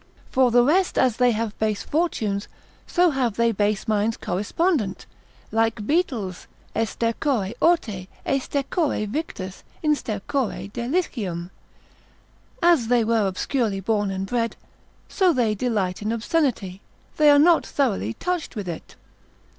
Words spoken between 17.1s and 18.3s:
they are not thoroughly